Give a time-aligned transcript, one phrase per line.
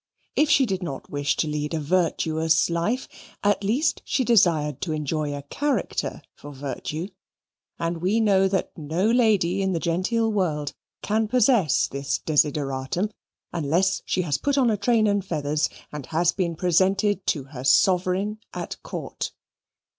[0.35, 3.07] If she did not wish to lead a virtuous life,
[3.43, 7.09] at least she desired to enjoy a character for virtue,
[7.77, 13.11] and we know that no lady in the genteel world can possess this desideratum,
[13.53, 17.63] until she has put on a train and feathers and has been presented to her
[17.63, 19.31] Sovereign at Court.